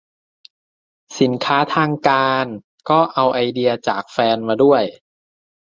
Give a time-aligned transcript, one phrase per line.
[1.19, 2.45] สินค้าทางการ
[2.89, 4.83] ก็เอาไอเดียจากแฟนมาด้วย